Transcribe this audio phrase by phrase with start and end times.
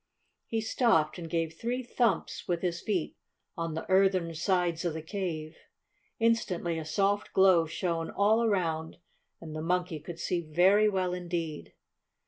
[0.47, 3.15] He stopped and gave three thumps with, his feet
[3.55, 5.55] on the earthen sides of the cave.
[6.17, 8.97] Instantly a soft glow shone all around,
[9.39, 11.75] and the Monkey could see very well indeed.